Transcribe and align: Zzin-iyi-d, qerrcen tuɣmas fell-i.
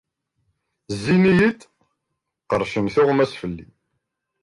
Zzin-iyi-d, 0.95 1.61
qerrcen 2.49 2.85
tuɣmas 2.93 3.31
fell-i. 3.41 3.67